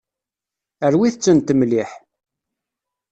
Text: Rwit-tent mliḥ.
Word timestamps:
Rwit-tent 0.93 1.49
mliḥ. 1.59 1.91